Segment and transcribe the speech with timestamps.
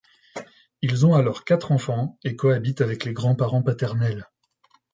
[0.81, 4.27] Ils ont alors quatre enfants et co-habitent avec les grands parents paternels.